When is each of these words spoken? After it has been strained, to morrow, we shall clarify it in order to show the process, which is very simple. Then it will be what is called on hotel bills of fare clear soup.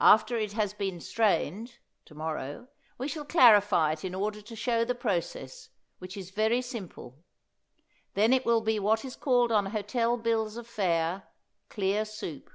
After 0.00 0.38
it 0.38 0.52
has 0.54 0.72
been 0.72 1.02
strained, 1.02 1.76
to 2.06 2.14
morrow, 2.14 2.68
we 2.96 3.08
shall 3.08 3.26
clarify 3.26 3.92
it 3.92 4.02
in 4.02 4.14
order 4.14 4.40
to 4.40 4.56
show 4.56 4.86
the 4.86 4.94
process, 4.94 5.68
which 5.98 6.16
is 6.16 6.30
very 6.30 6.62
simple. 6.62 7.22
Then 8.14 8.32
it 8.32 8.46
will 8.46 8.62
be 8.62 8.78
what 8.78 9.04
is 9.04 9.16
called 9.16 9.52
on 9.52 9.66
hotel 9.66 10.16
bills 10.16 10.56
of 10.56 10.66
fare 10.66 11.24
clear 11.68 12.06
soup. 12.06 12.50